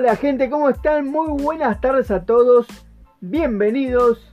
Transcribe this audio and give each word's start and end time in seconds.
Hola 0.00 0.16
gente, 0.16 0.48
¿cómo 0.48 0.70
están? 0.70 1.08
Muy 1.08 1.42
buenas 1.42 1.78
tardes 1.78 2.10
a 2.10 2.24
todos. 2.24 2.66
Bienvenidos 3.20 4.32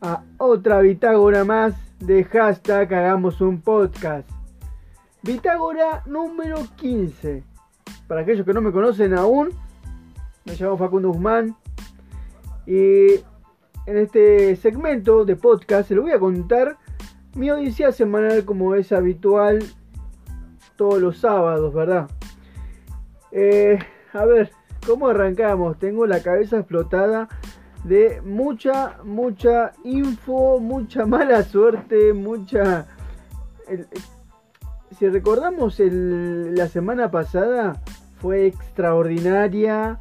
a 0.00 0.24
otra 0.36 0.80
bitágora 0.80 1.44
más 1.44 1.76
de 2.00 2.24
hashtag 2.24 2.92
Hagamos 2.92 3.40
un 3.40 3.60
podcast. 3.60 4.28
Bitágora 5.22 6.02
número 6.06 6.58
15. 6.74 7.44
Para 8.08 8.22
aquellos 8.22 8.44
que 8.44 8.52
no 8.52 8.60
me 8.60 8.72
conocen 8.72 9.16
aún, 9.16 9.50
me 10.44 10.56
llamo 10.56 10.76
Facundo 10.76 11.10
Guzmán. 11.10 11.54
Y 12.66 13.20
en 13.86 13.96
este 13.96 14.56
segmento 14.56 15.24
de 15.24 15.36
podcast 15.36 15.86
se 15.86 15.94
lo 15.94 16.02
voy 16.02 16.10
a 16.10 16.18
contar 16.18 16.78
mi 17.36 17.48
odisea 17.48 17.92
semanal 17.92 18.44
como 18.44 18.74
es 18.74 18.90
habitual 18.90 19.60
todos 20.74 21.00
los 21.00 21.18
sábados, 21.18 21.72
¿verdad? 21.72 22.10
Eh, 23.30 23.78
a 24.12 24.24
ver, 24.24 24.50
¿cómo 24.86 25.08
arrancamos? 25.08 25.78
Tengo 25.78 26.06
la 26.06 26.22
cabeza 26.22 26.58
explotada 26.58 27.28
de 27.84 28.22
mucha, 28.22 28.98
mucha 29.04 29.72
info, 29.84 30.58
mucha 30.60 31.06
mala 31.06 31.42
suerte, 31.42 32.12
mucha... 32.12 32.86
si 34.98 35.08
recordamos 35.08 35.78
la 35.80 36.68
semana 36.68 37.10
pasada, 37.10 37.80
fue 38.20 38.46
extraordinaria, 38.46 40.00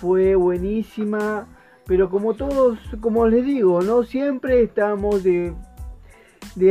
fue 0.00 0.36
buenísima, 0.36 1.48
pero 1.86 2.10
como 2.10 2.34
todos, 2.34 2.78
como 3.00 3.26
les 3.26 3.44
digo, 3.44 3.82
no 3.82 4.04
siempre 4.04 4.62
estamos 4.62 5.24
de, 5.24 5.54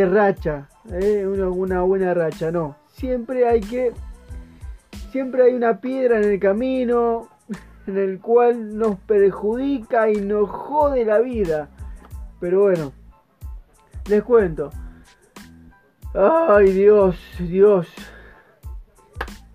racha, 0.06 0.70
¿eh? 0.92 1.28
una 1.28 1.82
buena 1.82 2.14
racha, 2.14 2.52
no. 2.52 2.78
Siempre 2.88 3.48
hay 3.48 3.60
que 3.60 3.92
siempre 5.12 5.44
hay 5.44 5.54
una 5.54 5.80
piedra 5.80 6.18
en 6.18 6.26
el 6.26 6.40
camino 6.40 7.30
en 7.88 7.98
el 7.98 8.20
cual 8.20 8.78
nos 8.78 9.00
perjudica 9.00 10.10
y 10.10 10.16
nos 10.16 10.50
jode 10.50 11.06
la 11.06 11.20
vida. 11.20 11.70
Pero 12.40 12.64
bueno, 12.64 12.92
les 14.10 14.24
cuento. 14.24 14.70
Ay 16.14 16.72
Dios, 16.72 17.18
Dios. 17.40 17.88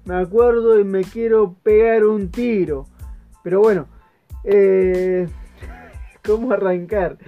Me 0.04 0.16
acuerdo 0.16 0.78
y 0.78 0.84
me 0.84 1.02
quiero 1.02 1.54
pegar 1.62 2.04
un 2.04 2.30
tiro. 2.30 2.86
Pero 3.42 3.60
bueno, 3.60 3.86
eh, 4.44 5.28
¿cómo 6.24 6.52
arrancar? 6.52 7.18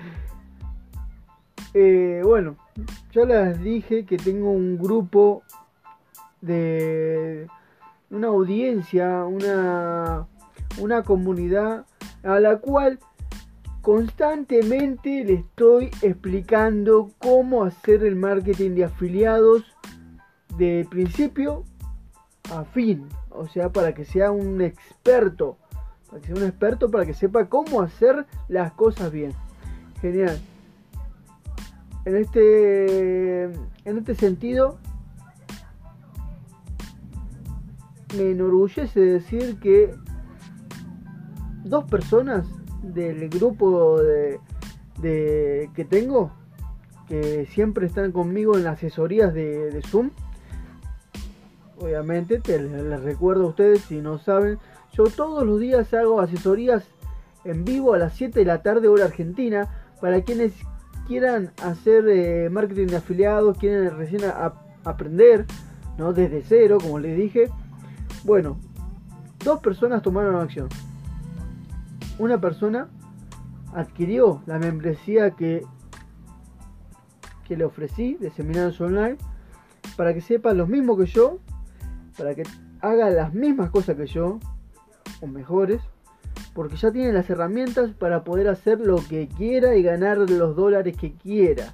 Eh, 1.75 2.21
bueno, 2.25 2.57
ya 3.13 3.25
les 3.25 3.61
dije 3.63 4.05
que 4.05 4.17
tengo 4.17 4.51
un 4.51 4.77
grupo 4.77 5.43
de 6.41 7.47
una 8.11 8.29
audiencia, 8.29 9.25
una, 9.25 10.27
una 10.79 11.03
comunidad 11.03 11.87
a 12.23 12.41
la 12.41 12.59
cual 12.59 12.99
constantemente 13.81 15.25
le 15.25 15.35
estoy 15.35 15.91
explicando 16.03 17.11
cómo 17.19 17.65
hacer 17.65 18.05
el 18.05 18.17
marketing 18.17 18.71
de 18.77 18.85
afiliados 18.85 19.65
de 20.57 20.87
principio 20.89 21.65
a 22.51 22.65
fin. 22.65 23.09
O 23.31 23.49
sea, 23.49 23.71
para 23.71 23.93
que 23.95 24.05
sea 24.05 24.31
un 24.31 24.61
experto. 24.61 25.59
Para 26.09 26.21
que 26.21 26.29
sea 26.29 26.37
un 26.37 26.45
experto, 26.45 26.91
para 26.91 27.07
que 27.07 27.15
sepa 27.15 27.49
cómo 27.49 27.83
hacer 27.83 28.27
las 28.49 28.73
cosas 28.73 29.11
bien. 29.11 29.33
Genial. 30.01 30.39
En 32.05 32.17
este, 32.17 33.45
en 33.45 33.99
este 33.99 34.15
sentido, 34.15 34.79
me 38.17 38.31
enorgullece 38.31 39.01
decir 39.01 39.59
que 39.61 39.95
dos 41.65 41.85
personas 41.85 42.47
del 42.83 43.29
grupo 43.29 44.01
de, 44.01 44.41
que 45.75 45.85
tengo, 45.85 46.33
que 47.09 47.47
siempre 47.47 47.87
están 47.87 48.13
conmigo 48.13 48.57
en 48.57 48.65
las 48.65 48.79
asesorías 48.79 49.33
de, 49.35 49.81
Zoom, 49.87 50.11
obviamente 51.79 52.41
te, 52.41 52.61
les 52.61 53.03
recuerdo 53.03 53.45
a 53.45 53.49
ustedes 53.49 53.83
si 53.83 54.01
no 54.01 54.19
saben, 54.19 54.59
yo 54.93 55.05
todos 55.05 55.45
los 55.47 55.59
días 55.59 55.93
hago 55.95 56.21
asesorías 56.21 56.85
en 57.45 57.65
vivo 57.65 57.95
a 57.95 57.99
las 57.99 58.15
7 58.15 58.39
de 58.39 58.45
la 58.45 58.63
tarde 58.63 58.89
hora 58.89 59.07
argentina 59.07 59.69
para 60.01 60.23
quienes 60.23 60.53
quieran 61.07 61.53
hacer 61.63 62.09
eh, 62.09 62.49
marketing 62.51 62.87
de 62.87 62.97
afiliados, 62.97 63.59
quieren 63.59 63.97
recién 63.97 64.23
aprender, 64.85 65.47
¿no? 65.99 66.13
Desde 66.13 66.43
cero, 66.43 66.79
como 66.81 66.99
les 66.99 67.17
dije. 67.17 67.51
Bueno, 68.25 68.59
dos 69.45 69.61
personas 69.61 70.03
tomaron 70.03 70.37
acción. 70.37 70.69
Una 72.19 72.41
persona 72.41 72.89
adquirió 73.75 74.43
la 74.47 74.59
membresía 74.59 75.33
que, 75.33 75.65
que 77.47 77.57
le 77.57 77.65
ofrecí 77.65 78.15
de 78.15 78.31
seminarios 78.31 78.81
online 78.81 79.17
para 79.97 80.15
que 80.15 80.21
sepa 80.21 80.53
lo 80.53 80.67
mismo 80.67 80.97
que 80.97 81.07
yo, 81.07 81.39
para 82.17 82.35
que 82.35 82.43
haga 82.81 83.11
las 83.11 83.33
mismas 83.33 83.71
cosas 83.71 83.97
que 83.97 84.07
yo, 84.07 84.39
o 85.21 85.27
mejores, 85.27 85.81
porque 86.55 86.77
ya 86.77 86.93
tiene 86.93 87.13
las 87.13 87.29
herramientas 87.31 87.93
para 87.93 88.25
poder 88.25 88.49
hacer 88.49 88.81
lo 88.81 88.97
que 88.97 89.29
quiera 89.29 89.77
y 89.77 89.83
ganar 89.83 90.19
los 90.19 90.57
dólares 90.57 90.97
que 90.97 91.13
quiera, 91.15 91.73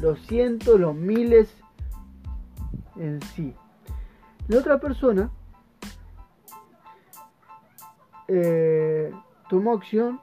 los 0.00 0.18
cientos, 0.26 0.80
los 0.80 0.94
miles 0.94 1.48
en 2.96 3.20
sí. 3.34 3.54
La 4.48 4.58
otra 4.58 4.78
persona 4.78 5.30
eh, 8.28 9.12
tomó 9.48 9.72
acción 9.72 10.20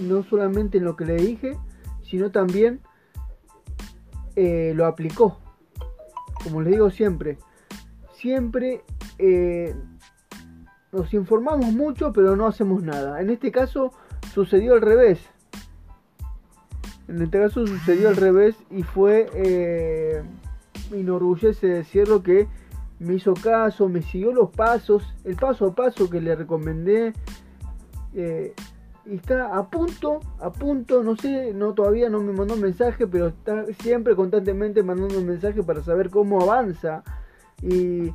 no 0.00 0.22
solamente 0.24 0.78
en 0.78 0.84
lo 0.84 0.96
que 0.96 1.04
le 1.04 1.16
dije, 1.16 1.56
sino 2.02 2.30
también 2.30 2.80
eh, 4.36 4.72
lo 4.74 4.86
aplicó. 4.86 5.38
Como 6.42 6.62
les 6.62 6.72
digo 6.72 6.90
siempre, 6.90 7.38
siempre 8.12 8.82
eh, 9.18 9.74
nos 10.92 11.12
informamos 11.12 11.72
mucho 11.72 12.12
pero 12.12 12.36
no 12.36 12.46
hacemos 12.46 12.82
nada. 12.82 13.20
En 13.20 13.30
este 13.30 13.50
caso 13.50 13.92
sucedió 14.32 14.74
al 14.74 14.80
revés. 14.80 15.20
En 17.08 17.22
este 17.22 17.40
caso 17.40 17.66
sucedió 17.66 18.08
al 18.08 18.16
revés 18.16 18.54
y 18.70 18.82
fue, 18.82 19.30
eh, 19.34 20.22
decirlo 21.62 22.22
que 22.22 22.46
me 22.98 23.14
hizo 23.14 23.34
caso, 23.34 23.88
me 23.88 24.02
siguió 24.02 24.32
los 24.32 24.50
pasos, 24.50 25.02
el 25.24 25.36
paso 25.36 25.66
a 25.66 25.74
paso 25.74 26.10
que 26.10 26.20
le 26.20 26.34
recomendé. 26.34 27.14
Eh, 28.14 28.54
y 29.06 29.16
está 29.16 29.56
a 29.56 29.70
punto, 29.70 30.20
a 30.38 30.52
punto, 30.52 31.02
no 31.02 31.16
sé, 31.16 31.54
no 31.54 31.72
todavía 31.72 32.10
no 32.10 32.20
me 32.20 32.32
mandó 32.32 32.54
un 32.54 32.60
mensaje, 32.60 33.06
pero 33.06 33.28
está 33.28 33.64
siempre 33.80 34.14
constantemente 34.14 34.82
mandando 34.82 35.18
un 35.18 35.26
mensaje 35.26 35.62
para 35.62 35.82
saber 35.82 36.10
cómo 36.10 36.42
avanza. 36.42 37.02
Y, 37.62 38.12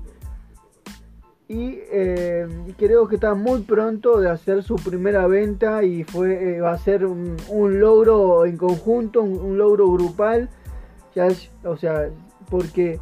y 1.47 1.79
eh, 1.91 2.47
creo 2.77 3.07
que 3.07 3.15
está 3.15 3.33
muy 3.33 3.61
pronto 3.61 4.19
de 4.19 4.29
hacer 4.29 4.63
su 4.63 4.75
primera 4.75 5.25
venta 5.27 5.83
y 5.83 6.03
fue, 6.03 6.57
eh, 6.57 6.61
va 6.61 6.73
a 6.73 6.77
ser 6.77 7.05
un, 7.05 7.37
logro 7.79 8.45
en 8.45 8.57
conjunto, 8.57 9.23
un, 9.23 9.57
logro 9.57 9.91
grupal. 9.91 10.49
Ya, 11.15 11.27
o 11.63 11.75
sea, 11.75 12.09
porque 12.49 12.99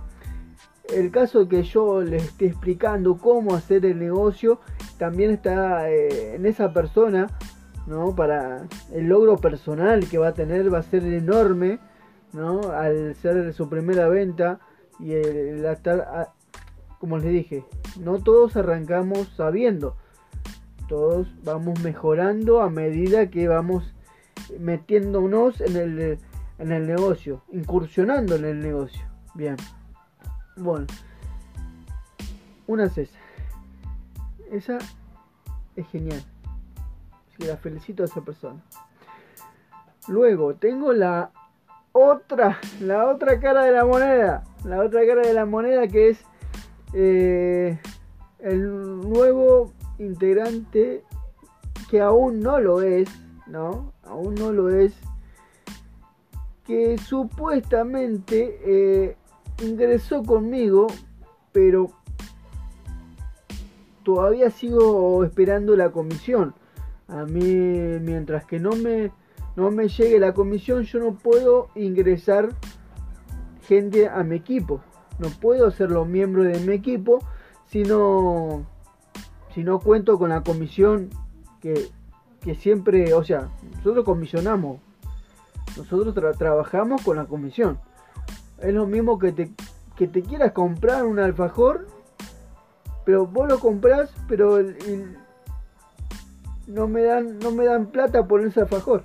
el 0.94 1.12
caso 1.12 1.48
que 1.48 1.64
yo 1.64 2.02
les 2.02 2.24
esté 2.24 2.48
explicando 2.48 3.18
cómo 3.18 3.54
hacer 3.54 3.86
el 3.86 4.00
negocio 4.00 4.60
también 5.02 5.32
está 5.32 5.90
eh, 5.90 6.36
en 6.36 6.46
esa 6.46 6.74
persona, 6.74 7.26
¿no? 7.88 8.16
Para 8.16 8.68
el 8.94 9.08
logro 9.08 9.36
personal 9.38 10.08
que 10.08 10.20
va 10.20 10.28
a 10.28 10.34
tener 10.36 10.72
va 10.72 10.78
a 10.78 10.84
ser 10.84 11.04
enorme, 11.04 11.80
¿no? 12.34 12.70
Al 12.70 13.16
ser 13.16 13.52
su 13.52 13.68
primera 13.68 14.08
venta 14.10 14.60
y 15.00 15.14
el, 15.14 15.66
estar, 15.66 16.30
como 17.00 17.18
les 17.18 17.32
dije, 17.32 17.66
no 18.00 18.20
todos 18.20 18.56
arrancamos 18.56 19.28
sabiendo, 19.36 19.96
todos 20.88 21.34
vamos 21.44 21.80
mejorando 21.82 22.62
a 22.62 22.70
medida 22.70 23.32
que 23.32 23.48
vamos 23.48 23.96
metiéndonos 24.60 25.62
en 25.62 25.78
el, 25.78 26.20
en 26.60 26.72
el 26.72 26.86
negocio, 26.86 27.42
incursionando 27.52 28.36
en 28.36 28.46
el 28.46 28.60
negocio. 28.60 29.02
Bien. 29.34 29.58
Bueno, 30.58 30.86
una 32.68 32.84
es 32.84 33.00
esa. 33.00 33.21
Esa 34.52 34.78
es 35.78 35.88
genial. 35.88 36.22
Así 37.30 37.48
la 37.48 37.56
felicito 37.56 38.04
a 38.04 38.06
esa 38.06 38.22
persona. 38.22 38.62
Luego 40.10 40.56
tengo 40.56 40.92
la 40.92 41.32
otra, 41.94 42.60
la 42.82 43.08
otra 43.08 43.40
cara 43.40 43.64
de 43.64 43.72
la 43.72 43.86
moneda. 43.86 44.44
La 44.66 44.82
otra 44.82 45.06
cara 45.08 45.22
de 45.22 45.34
la 45.34 45.46
moneda 45.46 45.88
que 45.88 46.10
es 46.10 46.26
eh, 46.94 47.80
el 48.40 49.00
nuevo 49.00 49.72
integrante 50.00 51.04
que 51.90 52.02
aún 52.02 52.42
no 52.42 52.60
lo 52.60 52.82
es, 52.82 53.10
¿no? 53.48 53.94
Aún 54.04 54.36
no 54.36 54.52
lo 54.52 54.70
es. 54.70 54.94
Que 56.66 56.98
supuestamente 56.98 58.60
eh, 58.66 59.18
ingresó 59.62 60.24
conmigo, 60.24 60.88
pero 61.54 61.92
todavía 64.04 64.50
sigo 64.50 65.24
esperando 65.24 65.76
la 65.76 65.92
comisión. 65.92 66.54
A 67.08 67.26
mí, 67.26 67.44
mientras 68.02 68.46
que 68.46 68.60
no 68.60 68.72
me, 68.72 69.12
no 69.56 69.72
me 69.72 69.88
llegue 69.88 70.20
la 70.20 70.34
comisión, 70.34 70.84
yo 70.84 71.00
no 71.00 71.14
puedo 71.14 71.68
ingresar 71.76 72.50
gente 73.68 74.08
a 74.08 74.24
mi 74.24 74.36
equipo. 74.36 74.82
No 75.20 75.30
puedo 75.30 75.70
ser 75.72 75.92
los 75.92 76.08
miembros 76.08 76.46
de 76.46 76.60
mi 76.60 76.74
equipo 76.74 77.20
si 77.68 77.84
no, 77.84 78.66
si 79.54 79.64
no 79.64 79.80
cuento 79.80 80.18
con 80.18 80.30
la 80.30 80.42
comisión 80.42 81.10
que, 81.62 81.90
que 82.42 82.56
siempre, 82.56 83.14
o 83.14 83.24
sea, 83.24 83.50
nosotros 83.78 84.04
comisionamos. 84.04 84.80
Nosotros 85.78 86.14
trabajamos 86.38 87.02
con 87.02 87.18
la 87.18 87.26
comisión. 87.26 87.80
Es 88.60 88.74
lo 88.74 88.88
mismo 88.88 89.20
que 89.20 89.32
te, 89.32 89.52
que 89.96 90.08
te 90.08 90.22
quieras 90.22 90.52
comprar 90.52 91.06
un 91.06 91.20
alfajor, 91.20 91.88
pero 93.06 93.26
vos 93.26 93.50
lo 93.50 93.60
compras, 93.60 94.12
pero 94.28 94.60
no 96.68 96.88
me 96.88 97.04
dan 97.04 97.40
no 97.40 97.52
me 97.52 97.66
dan 97.66 97.88
plata 97.88 98.28
por 98.28 98.46
ese 98.46 98.62
alfajor. 98.62 99.04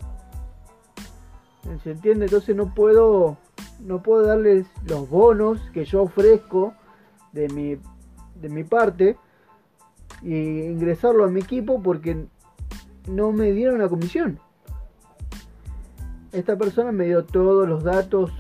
¿Se 1.82 1.90
entiende? 1.90 2.26
Entonces 2.26 2.54
no 2.54 2.74
puedo 2.74 3.36
no 3.80 4.02
puedo 4.02 4.22
darles 4.26 4.66
los 4.86 5.08
bonos 5.08 5.60
que 5.72 5.84
yo 5.84 6.02
ofrezco 6.02 6.74
de 7.32 7.48
mi 7.48 7.76
de 8.40 8.48
mi 8.48 8.64
parte 8.64 9.16
y 10.22 10.34
ingresarlo 10.34 11.24
a 11.24 11.28
mi 11.28 11.40
equipo 11.40 11.82
porque 11.82 12.26
no 13.08 13.32
me 13.32 13.52
dieron 13.52 13.78
la 13.78 13.88
comisión. 13.88 14.38
Esta 16.32 16.56
persona 16.56 16.92
me 16.92 17.06
dio 17.06 17.24
todos 17.24 17.68
los 17.68 17.82
datos, 17.84 18.30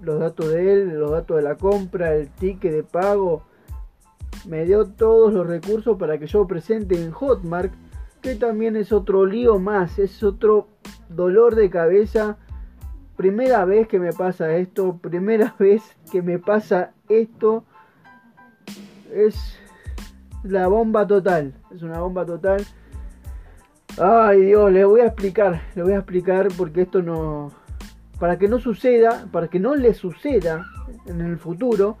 los 0.00 0.18
datos 0.18 0.50
de 0.50 0.72
él, 0.72 0.98
los 0.98 1.10
datos 1.10 1.36
de 1.36 1.42
la 1.42 1.56
compra, 1.56 2.14
el 2.14 2.28
ticket 2.30 2.72
de 2.72 2.82
pago, 2.82 3.44
me 4.46 4.64
dio 4.64 4.86
todos 4.86 5.32
los 5.32 5.46
recursos 5.46 5.96
para 5.98 6.18
que 6.18 6.26
yo 6.26 6.46
presente 6.46 7.02
en 7.02 7.10
Hotmart, 7.10 7.72
que 8.20 8.34
también 8.34 8.76
es 8.76 8.92
otro 8.92 9.26
lío 9.26 9.58
más, 9.58 9.98
es 9.98 10.22
otro 10.22 10.68
dolor 11.08 11.54
de 11.54 11.70
cabeza. 11.70 12.38
Primera 13.16 13.64
vez 13.64 13.86
que 13.86 13.98
me 13.98 14.12
pasa 14.12 14.56
esto, 14.56 14.98
primera 14.98 15.54
vez 15.58 15.82
que 16.10 16.22
me 16.22 16.38
pasa 16.38 16.92
esto, 17.08 17.64
es 19.12 19.58
la 20.42 20.68
bomba 20.68 21.06
total, 21.06 21.54
es 21.74 21.82
una 21.82 22.00
bomba 22.00 22.24
total. 22.24 22.64
Ay 23.98 24.42
Dios, 24.42 24.72
le 24.72 24.84
voy 24.84 25.00
a 25.00 25.06
explicar, 25.06 25.62
le 25.74 25.82
voy 25.82 25.92
a 25.92 25.98
explicar 25.98 26.48
porque 26.56 26.82
esto 26.82 27.00
no, 27.00 27.52
para 28.18 28.38
que 28.38 28.48
no 28.48 28.58
suceda, 28.58 29.26
para 29.30 29.48
que 29.48 29.60
no 29.60 29.76
le 29.76 29.94
suceda 29.94 30.66
en 31.06 31.20
el 31.20 31.38
futuro, 31.38 31.96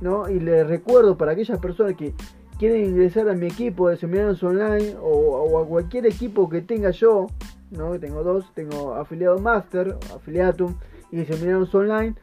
¿no? 0.00 0.28
Y 0.28 0.40
les 0.40 0.66
recuerdo 0.66 1.16
para 1.16 1.32
aquellas 1.32 1.58
personas 1.58 1.94
que 1.96 2.14
quieren 2.58 2.84
ingresar 2.84 3.28
a 3.28 3.34
mi 3.34 3.46
equipo 3.46 3.88
de 3.88 3.96
seminarios 3.96 4.42
online 4.42 4.94
o, 5.00 5.58
a 5.58 5.66
cualquier 5.66 6.06
equipo 6.06 6.48
que 6.48 6.60
tenga 6.60 6.90
yo, 6.90 7.26
¿no? 7.70 7.98
Tengo 7.98 8.22
dos, 8.22 8.52
tengo 8.54 8.94
afiliado 8.94 9.38
master, 9.38 9.96
afiliatum 10.14 10.74
y 11.10 11.24
seminarios 11.24 11.74
online. 11.74 12.14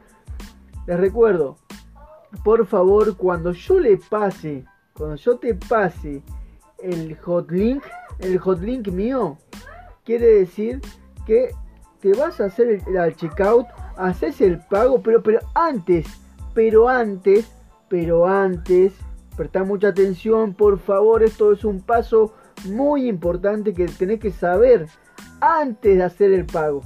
Les 0.85 0.99
recuerdo, 0.99 1.57
por 2.43 2.65
favor, 2.67 3.17
cuando 3.17 3.51
yo 3.51 3.79
le 3.79 3.97
pase, 3.97 4.63
cuando 4.93 5.15
yo 5.15 5.37
te 5.37 5.55
pase 5.55 6.21
el 6.83 7.17
hotlink, 7.25 7.83
el 8.19 8.39
hotlink 8.39 8.89
mío, 8.89 9.37
quiere 10.05 10.27
decir 10.27 10.81
que 11.25 11.49
te 11.99 12.13
vas 12.13 12.39
a 12.39 12.45
hacer 12.45 12.83
el, 12.85 13.15
checkout, 13.15 13.65
haces 13.95 14.39
el 14.41 14.59
pago, 14.59 15.01
pero, 15.01 15.23
pero 15.23 15.39
antes, 15.55 16.05
pero 16.53 16.87
antes 16.87 17.51
pero 17.89 18.27
antes, 18.27 18.93
presta 19.35 19.63
mucha 19.63 19.89
atención, 19.89 20.53
por 20.53 20.79
favor, 20.79 21.23
esto 21.23 21.51
es 21.51 21.63
un 21.63 21.81
paso 21.81 22.33
muy 22.65 23.07
importante 23.07 23.73
que 23.73 23.85
tenés 23.85 24.19
que 24.19 24.31
saber 24.31 24.87
antes 25.39 25.97
de 25.97 26.03
hacer 26.03 26.31
el 26.31 26.45
pago. 26.45 26.81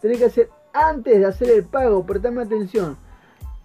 Tenés 0.00 0.18
que 0.18 0.24
hacer 0.26 0.50
antes 0.72 1.18
de 1.18 1.26
hacer 1.26 1.50
el 1.50 1.64
pago, 1.64 2.04
prestame 2.04 2.42
atención. 2.42 2.96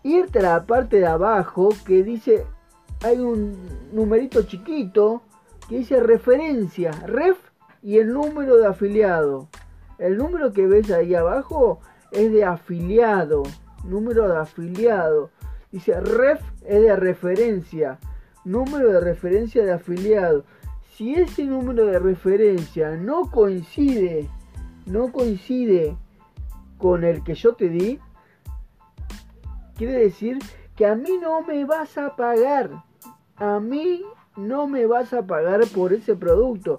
Irte 0.03 0.39
a 0.39 0.43
la 0.43 0.65
parte 0.65 0.97
de 0.97 1.07
abajo 1.07 1.69
que 1.85 2.03
dice, 2.03 2.45
hay 3.03 3.17
un 3.19 3.57
numerito 3.91 4.43
chiquito 4.43 5.21
que 5.67 5.79
dice 5.79 5.99
referencia, 5.99 6.91
ref 7.05 7.37
y 7.81 7.97
el 7.97 8.13
número 8.13 8.57
de 8.57 8.67
afiliado. 8.67 9.47
El 9.97 10.17
número 10.17 10.53
que 10.53 10.67
ves 10.67 10.91
ahí 10.91 11.15
abajo 11.15 11.79
es 12.11 12.31
de 12.31 12.43
afiliado, 12.43 13.43
número 13.83 14.27
de 14.27 14.37
afiliado. 14.37 15.31
Dice 15.71 15.99
ref 15.99 16.41
es 16.65 16.81
de 16.81 16.95
referencia, 16.95 17.99
número 18.45 18.91
de 18.91 19.01
referencia 19.01 19.63
de 19.63 19.73
afiliado. 19.73 20.45
Si 20.95 21.13
ese 21.13 21.43
número 21.43 21.85
de 21.85 21.99
referencia 21.99 22.95
no 22.95 23.29
coincide, 23.29 24.29
no 24.85 25.11
coincide 25.11 25.95
con 26.77 27.03
el 27.03 27.23
que 27.23 27.35
yo 27.35 27.53
te 27.53 27.69
di, 27.69 27.99
quiere 29.75 29.93
decir 29.93 30.39
que 30.75 30.85
a 30.85 30.95
mí 30.95 31.17
no 31.21 31.41
me 31.41 31.65
vas 31.65 31.97
a 31.97 32.15
pagar. 32.15 32.83
A 33.35 33.59
mí 33.59 34.03
no 34.37 34.67
me 34.67 34.85
vas 34.85 35.13
a 35.13 35.25
pagar 35.25 35.61
por 35.75 35.93
ese 35.93 36.15
producto. 36.15 36.77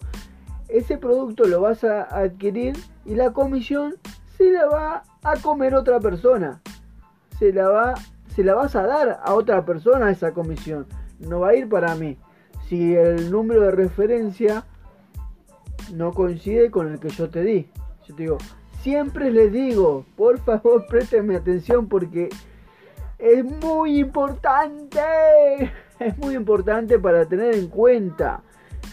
Ese 0.68 0.98
producto 0.98 1.44
lo 1.44 1.60
vas 1.60 1.84
a 1.84 2.02
adquirir 2.02 2.76
y 3.04 3.14
la 3.14 3.32
comisión 3.32 3.96
se 4.36 4.50
la 4.52 4.66
va 4.66 5.02
a 5.22 5.36
comer 5.36 5.74
otra 5.74 6.00
persona. 6.00 6.60
Se 7.38 7.52
la 7.52 7.68
va 7.68 7.94
se 8.34 8.44
la 8.44 8.54
vas 8.54 8.76
a 8.76 8.86
dar 8.86 9.20
a 9.22 9.34
otra 9.34 9.64
persona 9.64 10.10
esa 10.10 10.32
comisión. 10.32 10.86
No 11.18 11.40
va 11.40 11.50
a 11.50 11.54
ir 11.54 11.68
para 11.68 11.94
mí. 11.94 12.16
Si 12.68 12.94
el 12.94 13.30
número 13.30 13.62
de 13.62 13.70
referencia 13.70 14.64
no 15.92 16.12
coincide 16.12 16.70
con 16.70 16.92
el 16.92 17.00
que 17.00 17.08
yo 17.08 17.30
te 17.30 17.42
di. 17.42 17.68
Yo 18.06 18.14
te 18.14 18.22
digo, 18.22 18.38
siempre 18.82 19.30
les 19.30 19.52
digo, 19.52 20.04
por 20.16 20.38
favor 20.38 20.86
présteme 20.86 21.36
atención 21.36 21.88
porque 21.88 22.28
es 23.18 23.44
muy 23.44 23.98
importante. 23.98 25.00
Es 25.98 26.16
muy 26.16 26.36
importante 26.36 26.96
para 26.96 27.24
tener 27.24 27.56
en 27.56 27.66
cuenta. 27.66 28.44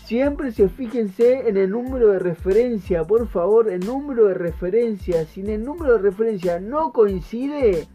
Siempre 0.06 0.52
se 0.52 0.70
fíjense 0.70 1.48
en 1.48 1.56
el 1.56 1.70
número 1.70 2.08
de 2.08 2.18
referencia, 2.18 3.04
por 3.04 3.28
favor, 3.28 3.70
el 3.70 3.86
número 3.86 4.26
de 4.26 4.34
referencia. 4.34 5.24
Si 5.26 5.42
el 5.42 5.64
número 5.64 5.94
de 5.94 6.00
referencia 6.00 6.60
no 6.60 6.92
coincide, 6.92 7.88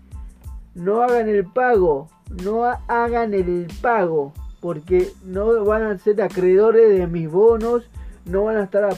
no 0.75 1.03
hagan 1.03 1.29
el 1.29 1.45
pago, 1.45 2.09
no 2.45 2.65
hagan 2.65 3.35
el 3.35 3.67
pago, 3.81 4.33
porque 4.61 5.13
no 5.25 5.65
van 5.65 5.83
a 5.83 5.99
ser 5.99 6.21
acreedores 6.23 6.97
de 6.97 7.07
mis 7.07 7.31
bonos, 7.31 7.89
no 8.25 8.45
van 8.45 8.59
a 8.59 8.65
estar 8.65 8.95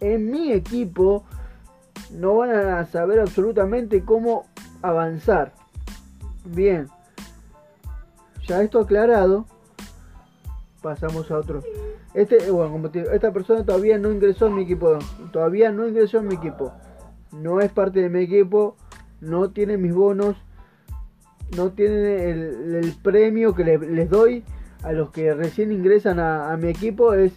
en 0.00 0.30
mi 0.30 0.52
equipo, 0.52 1.24
no 2.10 2.36
van 2.36 2.50
a 2.50 2.84
saber 2.86 3.20
absolutamente 3.20 4.04
cómo 4.04 4.46
avanzar. 4.82 5.52
Bien, 6.44 6.88
ya 8.46 8.62
esto 8.62 8.80
aclarado, 8.80 9.46
pasamos 10.82 11.30
a 11.30 11.38
otro. 11.38 11.62
Este, 12.12 12.50
bueno, 12.50 12.72
como 12.72 12.88
esta 12.88 13.32
persona 13.32 13.64
todavía 13.64 13.98
no 13.98 14.12
ingresó 14.12 14.46
en 14.46 14.56
mi 14.56 14.62
equipo, 14.62 14.98
todavía 15.32 15.70
no 15.70 15.86
ingresó 15.88 16.18
en 16.18 16.28
mi 16.28 16.34
equipo, 16.34 16.72
no 17.32 17.60
es 17.60 17.72
parte 17.72 18.00
de 18.00 18.08
mi 18.08 18.20
equipo, 18.20 18.76
no 19.20 19.50
tiene 19.50 19.76
mis 19.76 19.94
bonos 19.94 20.36
no 21.56 21.70
tienen 21.70 22.04
el, 22.74 22.94
premio 23.02 23.54
que 23.54 23.64
les 23.64 24.10
doy 24.10 24.44
a 24.82 24.92
los 24.92 25.10
que 25.10 25.34
recién 25.34 25.72
ingresan 25.72 26.20
a, 26.20 26.56
mi 26.56 26.68
equipo 26.68 27.14
es 27.14 27.32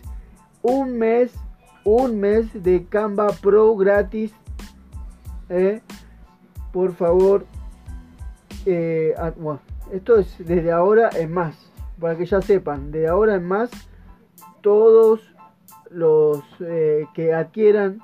un 0.62 0.98
mes 0.98 1.34
un 1.84 2.20
mes 2.20 2.64
de 2.64 2.86
Canva 2.86 3.30
Pro 3.30 3.76
gratis 3.76 4.34
eh. 5.50 5.82
por 6.74 6.94
favor 6.94 7.46
eh, 8.66 9.16
esto 9.94 10.18
es 10.18 10.36
desde 10.40 10.72
ahora 10.72 11.10
en 11.16 11.32
más 11.32 11.56
para 12.00 12.18
que 12.18 12.26
ya 12.26 12.42
sepan 12.42 12.92
de 12.92 13.08
ahora 13.08 13.36
en 13.36 13.46
más 13.46 13.70
todos 14.62 15.22
los 15.90 16.44
eh, 16.60 17.06
que 17.14 17.34
adquieran 17.34 18.00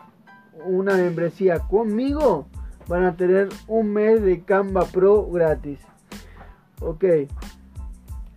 una 0.66 0.96
membresía 0.96 1.60
conmigo 1.60 2.48
van 2.88 3.04
a 3.04 3.18
tener 3.18 3.50
un 3.68 3.92
mes 3.92 4.22
de 4.22 4.42
Canva 4.44 4.86
Pro 4.86 5.28
gratis 5.30 5.80
Ok, 6.86 7.04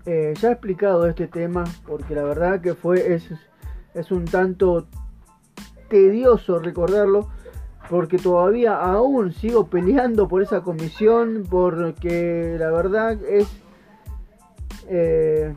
eh, 0.07 0.35
ya 0.41 0.49
he 0.49 0.53
explicado 0.53 1.07
este 1.07 1.27
tema 1.27 1.65
porque 1.85 2.15
la 2.15 2.23
verdad 2.23 2.61
que 2.61 2.75
fue 2.75 3.15
es, 3.15 3.29
es 3.93 4.11
un 4.13 4.25
tanto 4.25 4.87
tedioso 5.89 6.61
recordarlo 6.61 7.29
porque 7.91 8.19
todavía 8.19 8.77
aún 8.77 9.33
sigo 9.33 9.67
peleando 9.67 10.29
por 10.29 10.43
esa 10.43 10.63
comisión 10.63 11.45
porque 11.49 12.57
la 12.59 12.71
verdad 12.71 13.19
es 13.25 13.49
eh, 14.89 15.53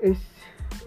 es 0.00 0.18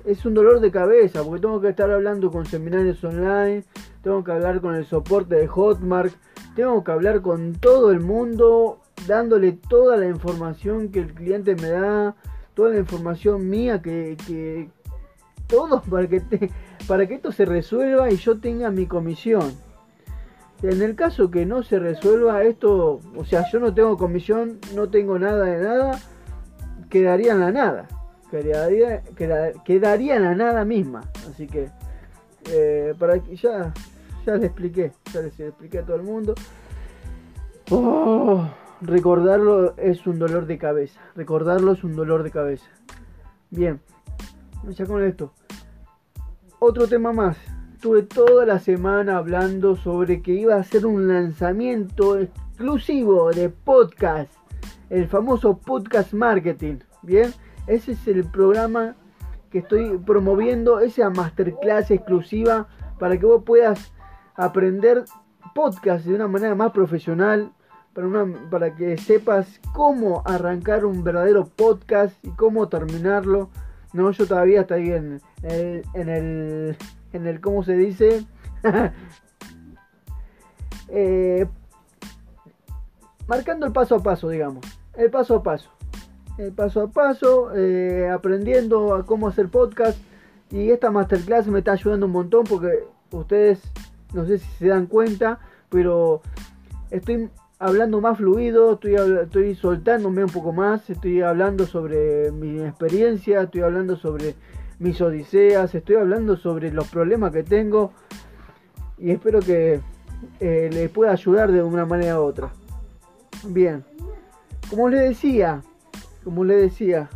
es 0.06 0.25
un 0.25 0.34
dolor 0.34 0.60
de 0.60 0.72
cabeza 0.72 1.24
porque 1.24 1.41
tengo 1.41 1.62
que 1.62 1.70
estar 1.70 1.89
hablando 1.89 2.29
con 2.29 2.46
seminarios 2.46 3.01
online 3.06 3.63
tengo 4.01 4.24
que 4.24 4.32
hablar 4.34 4.60
con 4.60 4.75
el 4.75 4.86
soporte 4.86 5.36
de 5.36 5.48
Hotmart 5.48 6.13
tengo 6.56 6.84
que 6.84 6.91
hablar 6.91 7.22
con 7.22 7.53
todo 7.53 7.91
el 7.91 8.01
mundo 8.01 8.79
dándole 9.08 9.53
toda 9.53 9.98
la 9.98 10.08
información 10.08 10.89
que 10.89 11.00
el 11.00 11.13
cliente 11.13 11.56
me 11.56 11.70
da, 11.70 12.15
toda 12.53 12.72
la 12.72 12.79
información 12.79 13.50
mía, 13.50 13.82
que, 13.82 14.18
que 14.27 14.70
todo 15.48 15.82
para 15.89 16.08
que, 16.08 16.22
para 16.88 17.08
que 17.08 17.15
esto 17.15 17.32
se 17.32 17.46
resuelva 17.46 18.12
y 18.12 18.18
yo 18.18 18.39
tenga 18.39 18.70
mi 18.70 18.86
comisión. 18.86 19.53
En 20.62 20.82
el 20.82 20.96
caso 20.96 21.32
que 21.32 21.46
no 21.46 21.63
se 21.63 21.79
resuelva 21.79 22.44
esto, 22.44 23.00
o 23.15 23.25
sea, 23.25 23.46
yo 23.50 23.60
no 23.60 23.74
tengo 23.74 23.98
comisión, 23.98 24.60
no 24.75 24.89
tengo 24.89 25.18
nada 25.18 25.46
de 25.46 25.63
nada, 25.63 26.00
quedaría 26.89 27.32
en 27.32 27.39
la 27.39 27.51
nada. 27.51 27.88
Quedaría, 28.29 29.01
quedaría 29.65 30.20
la 30.20 30.36
nada 30.36 30.63
misma. 30.63 31.01
Así 31.29 31.48
que, 31.48 31.70
eh, 32.51 32.94
para 33.00 33.20
que 33.20 33.36
ya, 33.36 33.74
ya 34.25 34.36
les 34.36 34.44
expliqué, 34.44 34.91
ya 35.12 35.22
les 35.22 35.39
expliqué 35.39 35.79
a 35.79 35.86
todo 35.86 35.96
el 35.96 36.03
mundo. 36.03 36.36
Oh, 37.72 38.48
recordarlo 38.81 39.75
es 39.77 40.05
un 40.07 40.19
dolor 40.19 40.45
de 40.45 40.57
cabeza. 40.57 41.00
Recordarlo 41.15 41.74
es 41.74 41.83
un 41.83 41.95
dolor 41.95 42.24
de 42.24 42.31
cabeza. 42.31 42.69
Bien, 43.50 43.79
ya 44.67 44.86
con 44.86 45.03
esto. 45.03 45.33
Otro 46.59 46.88
tema 46.88 47.13
más. 47.13 47.38
Estuve 47.74 48.03
toda 48.03 48.45
la 48.45 48.59
semana 48.59 49.17
hablando 49.17 49.75
sobre 49.77 50.21
que 50.21 50.33
iba 50.33 50.55
a 50.55 50.59
hacer 50.59 50.86
un 50.86 51.07
lanzamiento 51.07 52.19
exclusivo 52.19 53.31
de 53.31 53.50
podcast. 53.50 54.31
El 54.89 55.07
famoso 55.07 55.57
podcast 55.57 56.13
marketing. 56.13 56.79
Bien, 57.01 57.31
ese 57.67 57.93
es 57.93 58.07
el 58.07 58.25
programa 58.25 58.95
que 59.50 59.59
estoy 59.59 59.98
promoviendo. 59.98 60.79
Esa 60.79 61.09
masterclass 61.09 61.91
exclusiva 61.91 62.67
para 63.00 63.17
que 63.17 63.25
vos 63.25 63.43
puedas 63.45 63.93
aprender 64.36 65.05
podcast 65.55 66.05
de 66.05 66.15
una 66.15 66.27
manera 66.27 66.55
más 66.55 66.71
profesional, 66.71 67.53
para, 68.50 68.75
que 68.75 68.98
sepas 68.98 69.60
cómo 69.74 70.22
arrancar 70.25 70.86
un 70.86 71.03
verdadero 71.03 71.46
podcast 71.46 72.13
y 72.24 72.29
cómo 72.32 72.68
terminarlo. 72.70 73.50
No, 73.94 74.12
yo 74.12 74.27
todavía 74.27 74.62
estoy 74.62 74.91
en, 74.91 75.22
el, 75.44 75.84
en 75.94 76.10
el, 76.10 76.77
en 77.13 77.27
el, 77.27 77.41
¿cómo 77.41 77.63
se 77.63 77.74
dice? 77.74 78.25
Eh, 80.91 81.46
marcando 83.27 83.68
el 83.68 83.72
paso 83.72 83.94
a 83.94 84.00
paso, 84.01 84.27
digamos. 84.27 84.65
El 84.98 85.12
paso 85.12 85.36
a 85.36 85.44
paso. 85.44 85.70
El 86.39 86.51
paso 86.51 86.82
a 86.82 86.88
paso, 86.88 87.56
eh, 87.56 88.10
aprendiendo 88.10 88.96
a 88.96 89.06
cómo 89.06 89.27
hacer 89.27 89.50
podcast. 89.50 90.00
Y 90.50 90.72
esta 90.72 90.89
masterclass 90.89 91.46
me 91.46 91.60
está 91.60 91.74
ayudando 91.74 92.08
un 92.08 92.13
montón 92.13 92.44
porque 92.44 92.86
ustedes, 93.12 93.62
no 94.13 94.25
sé 94.25 94.39
si 94.39 94.48
se 94.58 94.68
dan 94.70 94.88
cuenta, 94.88 95.39
pero 95.70 96.22
estoy 96.89 97.29
hablando 97.60 98.00
más 98.00 98.18
fluido, 98.18 98.74
estoy, 98.74 98.96
estoy 98.96 99.54
soltándome 99.54 100.24
un 100.24 100.30
poco 100.30 100.54
más, 100.54 100.89
estoy 100.89 101.22
hablando 101.22 101.66
sobre 101.66 102.32
mi 102.32 102.62
experiencia, 102.62 103.42
estoy 103.42 103.62
hablando 103.62 103.98
sobre 103.98 104.36
mis 104.80 105.00
odiseas, 105.01 105.75
estoy 105.75 105.98
hablando 105.98 106.38
sobre 106.38 106.72
los 106.72 106.88
problemas 106.88 107.34
que 107.34 107.44
tengo 107.44 107.92
y 108.98 109.12
espero 109.12 109.42
que 109.42 109.82
eh, 110.39 110.70
les 110.72 110.89
pueda 110.89 111.12
ayudar 111.12 111.51
de 111.51 111.62
una 111.62 111.86
manera 111.86 112.20
u 112.20 112.24
otra. 112.24 112.50
Bien, 113.46 113.84
como 114.70 114.88
les 114.88 115.01
decía, 115.01 115.62
como 116.24 116.46
les 116.46 116.62
decía, 116.62 117.10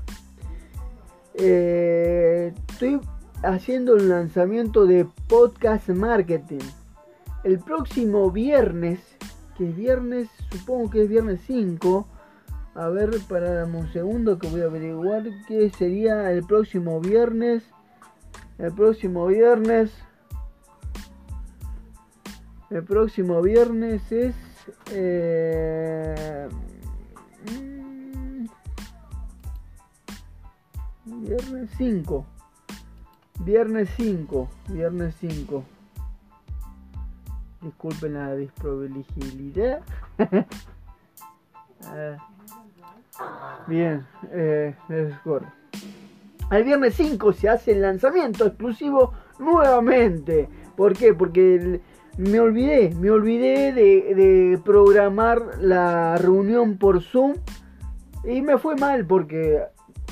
eh, 1.36 2.54
estoy 2.70 3.00
haciendo 3.44 3.96
el 3.96 4.10
lanzamiento 4.10 4.86
de 4.86 5.06
podcast 5.28 5.88
marketing. 5.90 6.60
El 7.44 7.60
próximo 7.60 8.32
viernes 8.32 9.00
que 9.58 9.70
es 9.70 9.76
viernes, 9.76 10.30
supongo 10.52 10.90
que 10.90 11.04
es 11.04 11.10
viernes 11.10 11.42
5. 11.48 12.08
A 12.76 12.88
ver, 12.90 13.12
para 13.30 13.66
un 13.66 13.92
segundo 13.94 14.40
que 14.40 14.48
voy 14.48 14.62
a 14.62 14.66
averiguar 14.66 15.24
qué 15.48 15.70
sería 15.70 16.32
el 16.32 16.44
próximo 16.44 17.00
viernes. 17.00 17.64
El 18.58 18.74
próximo 18.74 19.28
viernes. 19.28 19.92
El 22.70 22.84
próximo 22.84 23.42
viernes 23.42 24.12
es... 24.12 24.36
Eh, 24.92 26.50
mm, 27.52 28.48
viernes 31.26 31.70
5. 31.78 32.26
Viernes 33.40 33.90
5. 33.98 34.50
Viernes 34.70 35.16
5. 35.20 35.64
Disculpen 37.64 38.14
la 38.14 38.36
desprobabilidad. 38.36 39.82
Bien, 43.68 44.06
eh, 44.32 44.76
El 46.52 46.64
viernes 46.64 46.96
5 46.96 47.34
se 47.34 47.50
hace 47.50 47.72
el 47.72 47.82
lanzamiento 47.82 48.46
exclusivo 48.46 49.14
nuevamente. 49.40 50.48
¿Por 50.76 50.94
qué? 50.94 51.14
Porque 51.14 51.82
me 52.18 52.40
olvidé, 52.40 52.94
me 53.00 53.10
olvidé 53.10 53.74
de, 53.74 54.60
programar 54.64 55.58
la 55.60 56.18
reunión 56.18 56.78
por 56.78 57.02
Zoom 57.02 57.36
y 58.24 58.42
me 58.42 58.58
fue 58.58 58.76
mal 58.76 59.06
porque 59.06 59.62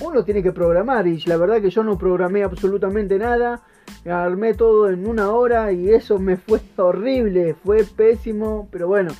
uno 0.02 0.24
tiene 0.24 0.42
que 0.42 0.52
programar 0.52 1.08
y 1.08 1.20
la 1.22 1.38
verdad 1.38 1.62
que 1.62 1.70
yo 1.70 1.84
no 1.84 1.98
programé 1.98 2.44
absolutamente 2.44 3.20
nada 3.20 3.62
armé 4.10 4.54
todo 4.54 4.90
en 4.90 5.08
una 5.08 5.32
hora 5.32 5.72
y 5.72 5.90
eso 5.90 6.20
me 6.20 6.38
fue 6.38 6.60
horrible, 6.78 7.54
fue 7.54 7.84
pésimo, 7.84 8.68
pero 8.72 8.88
bueno, 8.88 9.12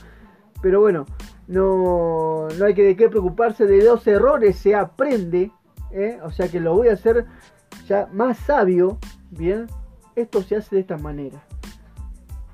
pero 0.62 0.82
bueno, 0.82 1.06
no, 1.48 2.48
no 2.58 2.66
hay 2.66 2.74
que 2.74 3.10
preocuparse, 3.10 3.66
de 3.66 3.84
dos 3.84 4.08
errores 4.08 4.58
se 4.58 4.76
aprende, 4.76 5.52
¿eh? 5.92 6.20
o 6.24 6.32
sea 6.32 6.48
que 6.48 6.60
lo 6.60 6.76
voy 6.76 6.88
a 6.88 6.94
hacer 6.94 7.26
ya 7.88 8.08
más 8.14 8.38
sabio, 8.38 8.98
bien, 9.30 9.68
esto 10.16 10.42
se 10.42 10.56
hace 10.56 10.76
de 10.76 10.82
esta 10.82 10.98
manera. 10.98 11.44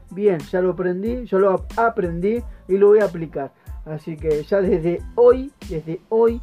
Bien, 0.10 0.40
ya 0.40 0.62
lo 0.62 0.72
aprendí, 0.72 1.26
yo 1.26 1.38
lo 1.38 1.66
aprendí 1.76 2.42
y 2.68 2.78
lo 2.78 2.88
voy 2.88 3.00
a 3.00 3.06
aplicar. 3.06 3.52
Así 3.86 4.16
que 4.16 4.44
ya 4.44 4.62
desde 4.62 5.02
hoy, 5.16 5.52
desde 5.70 6.02
hoy, 6.10 6.42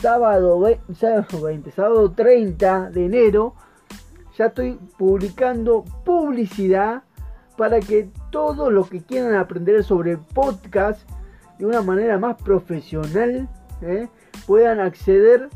sábado, 0.00 0.60
sábado 0.94 1.42
20, 1.42 1.70
sábado 1.70 2.10
30 2.10 2.90
de 2.90 3.06
enero, 3.06 3.54
ya 4.36 4.46
estoy 4.46 4.78
publicando 4.98 5.84
publicidad 6.04 7.02
para 7.56 7.80
que 7.80 8.08
todos 8.30 8.72
los 8.72 8.88
que 8.88 9.02
quieran 9.02 9.34
aprender 9.36 9.82
sobre 9.84 10.16
podcast 10.16 11.08
de 11.58 11.66
una 11.66 11.82
manera 11.82 12.18
más 12.18 12.40
profesional 12.42 13.48
¿eh? 13.82 14.08
puedan 14.46 14.80
acceder 14.80 15.48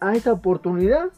a 0.00 0.14
esta 0.14 0.32
oportunidad 0.32 1.10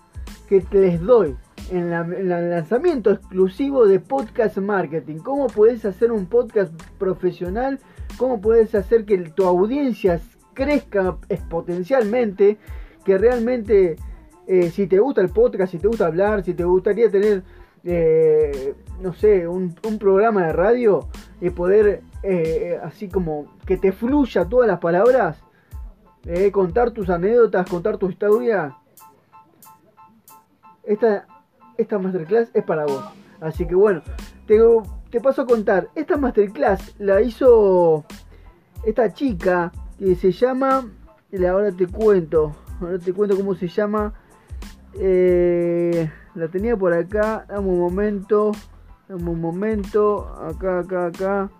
que 0.49 0.65
les 0.73 1.01
doy 1.01 1.37
en, 1.71 1.93
el 1.93 2.29
lanzamiento 2.29 3.11
exclusivo 3.11 3.87
de 3.87 3.99
podcast 3.99 4.59
marketing. 4.59 5.19
¿Cómo 5.19 5.49
puedes 5.49 5.85
hacer 5.85 6.13
un 6.13 6.27
podcast 6.27 6.73
profesional? 6.99 7.81
¿Cómo 8.17 8.41
puedes 8.41 8.75
hacer 8.75 9.05
que 9.05 9.19
tu 9.19 9.45
audiencia 9.45 10.21
crezca 10.55 11.17
exponencialmente? 11.29 12.59
Que 13.05 13.19
realmente 13.19 13.97
eh, 14.47 14.71
si 14.71 14.87
te 14.87 14.99
gusta 14.99 15.21
el 15.21 15.31
podcast, 15.31 15.73
si 15.73 15.79
te 15.79 15.89
gusta 15.89 16.07
hablar, 16.07 16.45
si 16.45 16.55
te 16.55 16.65
gustaría 16.65 17.11
tener, 17.11 17.43
eh, 17.85 18.75
no 19.01 19.13
sé, 19.13 19.49
un, 19.49 19.75
programa 19.99 20.47
de 20.47 20.53
radio 20.53 21.09
y 21.41 21.51
poder, 21.51 22.03
eh, 22.23 22.79
así 22.83 23.09
como 23.09 23.47
que 23.67 23.77
te 23.77 23.93
fluya 23.93 24.45
todas 24.45 24.69
las 24.69 24.79
palabras, 24.79 25.43
contar 26.53 26.91
tus 26.91 27.09
anécdotas, 27.09 27.71
contar 27.71 27.99
tu 27.99 28.09
historia, 28.09 28.77
esta, 30.83 31.27
esta 31.77 31.99
masterclass 31.99 32.51
es 32.53 32.65
para 32.65 32.85
vos. 32.85 33.05
Así 33.41 33.67
que 33.67 33.75
bueno, 33.75 34.03
te, 34.47 34.59
te 35.11 35.21
paso 35.21 35.43
a 35.43 35.47
contar. 35.47 35.89
Esta 35.95 36.17
masterclass 36.17 36.95
la 36.99 37.21
hizo 37.21 38.05
esta 38.85 39.13
chica 39.13 39.73
que 39.99 40.15
se 40.15 40.33
llama, 40.33 40.89
ahora 41.49 41.73
te 41.73 41.87
cuento, 41.87 42.57
ahora 42.81 42.99
te 42.99 43.13
cuento 43.13 43.37
cómo 43.37 43.55
se 43.55 43.69
llama. 43.69 44.15
Eh, 44.99 46.11
la 46.35 46.49
tenía 46.49 46.77
por 46.77 46.93
acá. 46.93 47.45
Dame 47.49 47.69
un 47.69 47.81
momento. 47.81 48.53
Dame 49.09 49.31
un 49.31 49.41
momento. 49.41 50.27
Acá, 50.43 50.81
acá, 50.81 51.07
acá. 51.07 51.51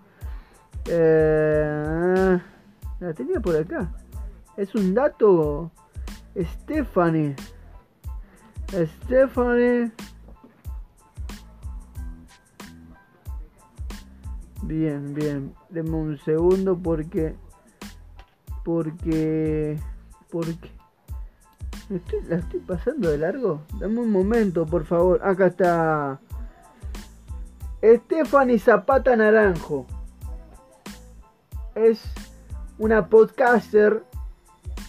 Eh, 0.85 2.39
la 2.99 3.13
tenía 3.13 3.39
por 3.39 3.55
acá. 3.55 3.91
Es 4.55 4.73
un 4.75 4.93
dato. 4.93 5.71
Stephanie. 6.35 7.35
Stephanie. 8.69 9.91
Bien, 14.63 15.13
bien. 15.13 15.53
Deme 15.69 15.91
un 15.91 16.17
segundo 16.19 16.77
porque. 16.77 17.35
Porque. 18.63 19.79
Porque 20.29 20.76
la 21.89 22.37
estoy 22.37 22.59
pasando 22.59 23.09
de 23.09 23.17
largo? 23.17 23.61
Dame 23.79 23.99
un 23.99 24.11
momento, 24.11 24.65
por 24.65 24.85
favor. 24.85 25.19
Acá 25.23 25.47
está. 25.47 26.19
Stephanie 27.81 28.59
Zapata 28.59 29.15
Naranjo. 29.15 29.85
Es 31.75 32.01
una 32.77 33.07
podcaster 33.07 34.03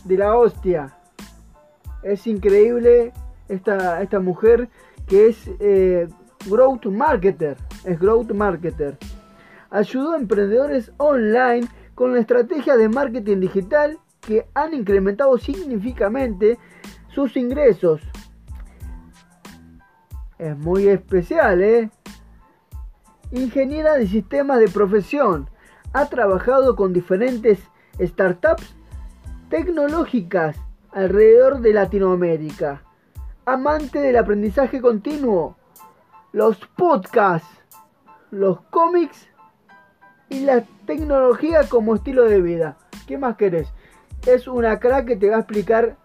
de 0.04 0.16
la 0.16 0.36
hostia. 0.36 0.96
Es 2.02 2.26
increíble 2.26 3.12
esta, 3.48 4.02
esta 4.02 4.20
mujer 4.20 4.68
que 5.06 5.28
es 5.28 5.50
eh, 5.60 6.08
growth 6.46 6.86
marketer. 6.86 7.56
Es 7.84 8.00
growth 8.00 8.32
marketer. 8.32 8.96
Ayudó 9.70 10.12
a 10.12 10.16
emprendedores 10.16 10.90
online 10.96 11.68
con 11.94 12.14
la 12.14 12.20
estrategia 12.20 12.76
de 12.76 12.88
marketing 12.88 13.40
digital 13.40 13.98
que 14.20 14.46
han 14.54 14.74
incrementado 14.74 15.36
significativamente 15.38 16.58
sus 17.08 17.36
ingresos. 17.36 18.00
Es 20.38 20.56
muy 20.56 20.88
especial, 20.88 21.62
¿eh? 21.62 21.90
Ingeniera 23.32 23.94
de 23.94 24.06
sistemas 24.06 24.60
de 24.60 24.68
profesión. 24.68 25.50
Ha 25.92 26.06
trabajado 26.06 26.76
con 26.76 26.92
diferentes 26.92 27.58
startups 28.00 28.74
tecnológicas 29.50 30.56
alrededor 30.92 31.60
de 31.60 31.72
Latinoamérica. 31.72 32.82
Amante 33.44 34.00
del 34.00 34.16
aprendizaje 34.16 34.80
continuo, 34.80 35.56
los 36.32 36.58
podcasts, 36.76 37.48
los 38.30 38.60
cómics 38.70 39.28
y 40.28 40.40
la 40.40 40.64
tecnología 40.86 41.68
como 41.68 41.94
estilo 41.94 42.24
de 42.24 42.42
vida. 42.42 42.76
¿Qué 43.06 43.16
más 43.16 43.36
querés? 43.36 43.72
Es 44.26 44.46
una 44.46 44.78
crack 44.78 45.06
que 45.06 45.16
te 45.16 45.30
va 45.30 45.36
a 45.36 45.40
explicar 45.40 45.96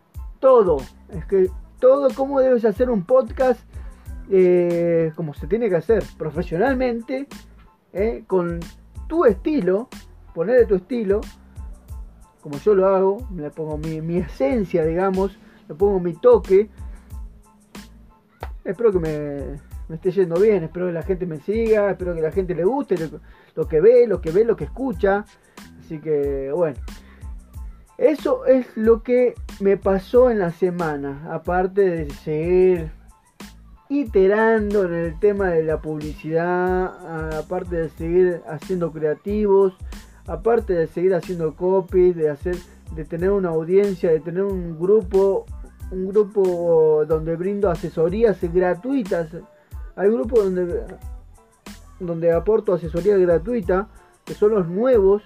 todo. 0.44 0.76
Es 1.08 1.26
que 1.26 1.50
todo, 1.80 2.10
cómo 2.14 2.42
debes 2.42 2.66
hacer 2.66 2.90
un 2.90 3.06
podcast 3.06 3.62
eh, 4.30 5.14
como 5.16 5.34
se 5.34 5.48
tiene 5.48 5.70
que 5.70 5.78
hacer 5.78 6.04
profesionalmente, 6.18 7.28
eh, 7.94 8.26
con 8.28 8.60
tu 9.08 9.24
estilo, 9.24 9.88
ponerle 10.34 10.66
tu 10.66 10.76
estilo, 10.76 11.22
como 12.42 12.58
yo 12.58 12.76
lo 12.76 12.88
hago, 12.88 13.26
le 13.34 13.52
pongo 13.52 13.78
mi, 13.78 14.18
esencia, 14.18 14.84
digamos, 14.84 15.40
le 15.70 15.76
pongo 15.76 16.02
mi 16.02 16.12
toque. 16.12 16.70
Espero 18.66 18.92
que 18.92 19.00
me, 19.00 19.96
esté 19.96 20.12
yendo 20.12 20.42
bien, 20.42 20.66
espero 20.66 20.88
que 20.88 20.92
la 20.92 21.04
gente 21.04 21.26
me 21.26 21.40
siga, 21.40 21.92
espero 21.92 22.14
que 22.14 22.22
la 22.22 22.34
gente 22.34 22.54
le 22.54 22.66
guste 22.66 22.98
lo, 23.56 23.66
que 23.66 23.80
ve, 23.80 24.08
lo 24.08 24.20
que 24.20 24.32
ve, 24.32 24.44
lo 24.44 24.58
que 24.58 24.66
escucha. 24.66 25.24
Así 25.80 26.00
que 26.00 26.52
bueno, 26.52 26.76
eso 27.98 28.46
es 28.46 28.66
lo 28.76 29.04
que 29.04 29.36
me 29.60 29.78
pasó 29.78 30.30
en 30.30 30.40
la 30.40 30.52
semana, 30.52 31.28
aparte 31.32 31.82
de 31.82 32.10
seguir 32.10 32.92
iterando 33.90 34.86
en 34.86 34.94
el 34.94 35.20
tema 35.20 35.50
de 35.50 35.64
la 35.64 35.80
publicidad, 35.80 37.38
aparte 37.38 37.76
de 37.76 37.90
seguir 37.90 38.42
haciendo 38.48 38.92
creativos, 38.92 39.76
aparte 40.26 40.74
de 40.74 40.88
seguir 40.88 41.14
haciendo 41.14 41.56
copies, 41.56 42.16
de 42.16 42.30
hacer, 42.30 42.56
de 42.96 43.06
tener 43.06 43.32
una 43.32 43.50
audiencia, 43.50 44.12
de 44.12 44.20
tener 44.20 44.44
un 44.44 44.80
grupo, 44.80 45.46
un 45.92 46.08
grupo 46.08 47.06
donde 47.08 47.36
brindo 47.36 47.70
asesorías 47.70 48.38
gratuitas. 48.42 49.30
Hay 49.96 50.10
grupos 50.10 50.46
donde, 50.46 50.84
donde 52.00 52.32
aporto 52.32 52.74
asesoría 52.74 53.18
gratuita, 53.18 53.90
que 54.26 54.34
son 54.34 54.52
los 54.52 54.68
nuevos. 54.68 55.22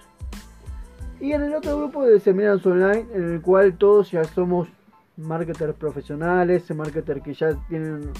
Y 1.20 1.32
en 1.32 1.42
el 1.42 1.54
otro 1.54 1.76
grupo 1.76 2.04
de 2.04 2.20
seminarios 2.20 2.64
online, 2.64 3.06
en 3.12 3.32
el 3.34 3.42
cual 3.42 3.76
todos 3.76 4.10
ya 4.12 4.24
somos 4.24 4.68
marketers 5.16 5.74
profesionales, 5.74 6.72
marketers 6.74 7.22
que 7.22 7.34
ya 7.34 7.54
tienen, 7.68 8.12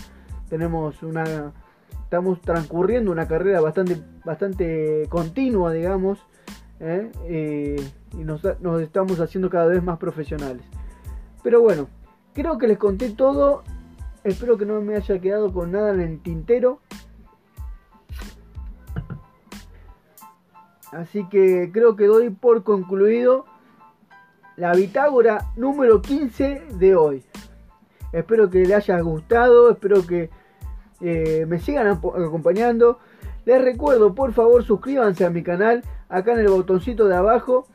tenemos 0.49 1.03
una, 1.03 1.53
estamos 2.03 2.41
transcurriendo 2.41 3.13
una 3.13 3.29
carrera 3.29 3.61
bastante, 3.61 4.03
bastante 4.25 5.07
continua, 5.09 5.73
digamos, 5.73 6.19
¿eh? 6.81 7.81
y 8.13 8.25
nos, 8.25 8.45
estamos 8.81 9.21
haciendo 9.21 9.49
cada 9.49 9.67
vez 9.67 9.83
más 9.83 9.99
profesionales. 9.99 10.63
Pero 11.43 11.61
bueno, 11.61 11.89
creo 12.35 12.59
que 12.59 12.67
les 12.67 12.79
conté 12.79 13.11
todo. 13.11 13.63
Espero 14.25 14.59
que 14.59 14.67
no 14.67 14.81
me 14.81 14.97
haya 14.97 15.21
quedado 15.21 15.53
con 15.53 15.71
nada 15.71 15.95
en 15.95 16.01
el 16.01 16.21
tintero. 16.21 16.81
Así 20.93 21.29
que 21.29 21.71
creo 21.73 21.97
que 21.97 22.07
doy 22.07 22.31
por 22.31 22.63
concluido 22.63 23.45
la 24.57 24.73
bitágora 24.75 25.47
número 25.57 26.03
15 26.03 26.63
de 26.79 26.97
hoy. 26.97 27.25
Espero 28.13 28.49
que 28.51 28.61
les 28.61 28.73
haya 28.73 29.01
gustado, 29.01 29.71
espero 29.71 30.07
que 30.07 30.31
eh, 31.01 31.47
me 31.47 31.61
sigan 31.61 31.87
acompañando. 31.87 32.99
Les 33.45 33.63
recuerdo, 33.63 34.15
por 34.15 34.33
favor, 34.33 34.65
suscríbanse 34.65 35.25
a 35.25 35.31
mi 35.31 35.43
canal 35.43 35.85
acá 36.09 36.33
en 36.33 36.41
el 36.41 36.49
botoncito 36.49 37.07
de 37.07 37.17
abajo. 37.17 37.67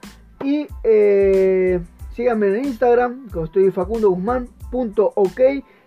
Y 0.43 0.67
eh, 0.83 1.79
síganme 2.15 2.47
en 2.47 2.65
Instagram, 2.65 3.29
como 3.31 3.45
estoy 3.45 3.71
Facundo 3.71 4.09
Guzmán.ok. 4.09 5.41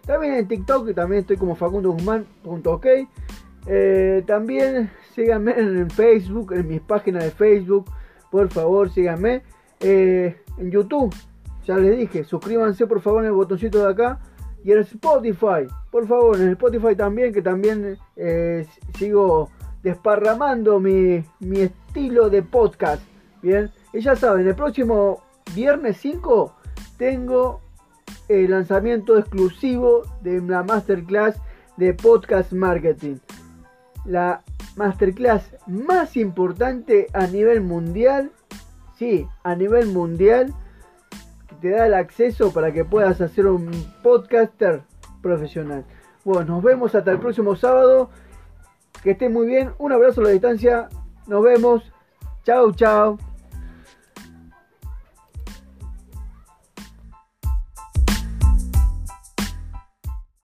También 0.06 0.34
en 0.34 0.48
TikTok, 0.48 0.94
también 0.94 1.20
estoy 1.20 1.36
como 1.36 1.56
Facundo 1.56 1.90
Guzmán.ok. 1.90 2.86
Eh, 3.66 4.22
también 4.26 4.90
síganme 5.14 5.52
en 5.58 5.90
Facebook, 5.90 6.52
en 6.52 6.68
mis 6.68 6.80
páginas 6.80 7.24
de 7.24 7.30
Facebook. 7.30 7.90
Por 8.30 8.48
favor, 8.48 8.90
síganme. 8.90 9.42
Eh, 9.80 10.36
en 10.58 10.70
YouTube, 10.70 11.14
ya 11.64 11.76
les 11.76 11.98
dije, 11.98 12.24
suscríbanse 12.24 12.86
por 12.86 13.00
favor 13.00 13.22
en 13.22 13.26
el 13.26 13.32
botoncito 13.32 13.82
de 13.82 13.90
acá. 13.90 14.20
Y 14.64 14.72
en 14.72 14.78
Spotify, 14.78 15.66
por 15.90 16.06
favor, 16.06 16.40
en 16.40 16.50
Spotify 16.50 16.96
también, 16.96 17.32
que 17.32 17.40
también 17.40 17.98
sigo 18.98 19.50
desparramando 19.86 20.80
mi, 20.80 21.22
estilo 21.54 22.28
de 22.28 22.42
podcast. 22.42 23.00
Bien, 23.40 23.70
y 23.92 24.00
ya 24.00 24.16
saben, 24.16 24.44
el 24.44 24.56
próximo 24.56 25.22
viernes 25.54 25.98
5 25.98 26.52
tengo 26.98 27.60
el 28.28 28.50
lanzamiento 28.50 29.16
exclusivo 29.16 30.02
de 30.22 30.40
la 30.40 30.64
masterclass 30.64 31.40
de 31.76 31.94
podcast 31.94 32.50
marketing. 32.50 33.18
La 34.06 34.42
masterclass 34.76 35.56
más 35.66 36.16
importante 36.16 37.08
a 37.12 37.26
nivel 37.26 37.60
mundial. 37.60 38.30
Sí, 38.98 39.26
a 39.42 39.54
nivel 39.54 39.88
mundial. 39.88 40.54
Que 41.48 41.54
te 41.56 41.70
da 41.70 41.86
el 41.86 41.94
acceso 41.94 42.52
para 42.52 42.72
que 42.72 42.84
puedas 42.84 43.20
hacer 43.20 43.46
un 43.46 43.70
podcaster 44.02 44.82
profesional. 45.22 45.84
Bueno, 46.24 46.54
nos 46.54 46.62
vemos 46.62 46.94
hasta 46.94 47.12
el 47.12 47.18
próximo 47.18 47.56
sábado. 47.56 48.10
Que 49.02 49.12
estén 49.12 49.32
muy 49.32 49.46
bien. 49.46 49.72
Un 49.78 49.92
abrazo 49.92 50.20
a 50.20 50.24
la 50.24 50.30
distancia. 50.30 50.88
Nos 51.26 51.42
vemos. 51.42 51.92
Chao, 52.44 52.72
chao. 52.72 53.18